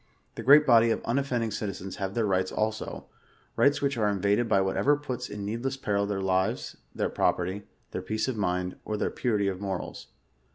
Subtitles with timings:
[0.33, 1.51] The great body of unoffending.
[1.51, 3.05] citizens have their rights also;
[3.55, 7.67] rights which are > invaded by whatever puis in needless peril their lives, their property,
[7.91, 10.07] their peace of mind, or their purity of morals.